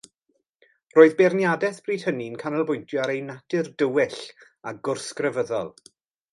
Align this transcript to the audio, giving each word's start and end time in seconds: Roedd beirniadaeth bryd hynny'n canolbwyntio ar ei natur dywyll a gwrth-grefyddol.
Roedd 0.95 1.13
beirniadaeth 1.19 1.77
bryd 1.89 2.07
hynny'n 2.09 2.39
canolbwyntio 2.45 3.03
ar 3.05 3.15
ei 3.17 3.23
natur 3.29 3.71
dywyll 3.85 4.19
a 4.73 4.77
gwrth-grefyddol. 4.89 5.75